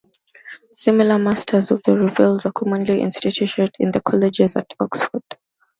[0.73, 5.21] Similar masters of the revels were commonly instituted in the colleges at Oxford.